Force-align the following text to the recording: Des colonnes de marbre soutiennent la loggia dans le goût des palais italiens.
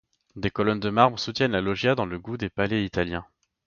Des 0.35 0.49
colonnes 0.49 0.79
de 0.79 0.89
marbre 0.89 1.19
soutiennent 1.19 1.51
la 1.51 1.61
loggia 1.61 1.93
dans 1.93 2.07
le 2.07 2.17
goût 2.17 2.35
des 2.35 2.49
palais 2.49 2.83
italiens. 2.83 3.27